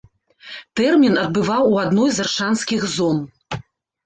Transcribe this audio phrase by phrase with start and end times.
[0.79, 3.23] Тэрмін адбываў у адной з аршанскіх зон.